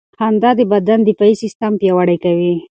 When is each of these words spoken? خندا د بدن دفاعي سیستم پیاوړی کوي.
خندا 0.17 0.49
د 0.59 0.59
بدن 0.71 0.99
دفاعي 1.07 1.35
سیستم 1.43 1.71
پیاوړی 1.81 2.17
کوي. 2.23 2.53